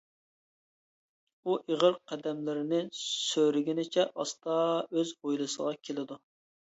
[1.49, 6.19] ئۇ ئېغىر قەدەملىرىنى سۆرىگىنىچە ئاستا ئۆز ھويلىسىغا كېلىدۇ.